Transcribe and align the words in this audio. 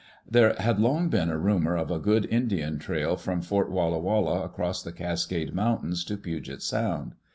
There 0.27 0.55
had 0.57 0.79
long 0.79 1.09
been 1.09 1.29
a 1.29 1.37
rumor 1.37 1.77
of 1.77 1.91
a 1.91 1.99
good 1.99 2.25
Indian 2.31 2.79
trail 2.79 3.17
from 3.17 3.43
Fort 3.43 3.69
Walla 3.69 3.99
Walla 3.99 4.41
across 4.43 4.81
the 4.81 4.91
Cascade 4.91 5.53
Mountains 5.53 6.03
to 6.05 6.17
Puget 6.17 6.63
Sound. 6.63 7.13